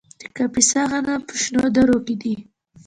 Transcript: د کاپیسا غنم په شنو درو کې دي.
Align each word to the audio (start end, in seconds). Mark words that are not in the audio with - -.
د 0.19 0.21
کاپیسا 0.35 0.81
غنم 0.91 1.21
په 1.29 1.35
شنو 1.41 1.65
درو 1.75 1.97
کې 2.05 2.15
دي. 2.21 2.35